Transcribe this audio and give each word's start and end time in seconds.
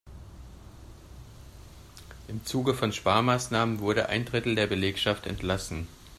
Im 2.27 2.43
Zuge 2.43 2.73
von 2.73 2.91
Sparmaßnahmen 2.91 3.81
wurde 3.81 4.09
ein 4.09 4.25
Drittel 4.25 4.55
der 4.55 4.65
Belegschaft 4.65 5.27
entlassen. 5.27 5.87